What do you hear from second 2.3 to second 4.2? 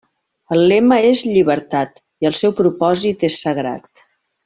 el seu propòsit és sagrat.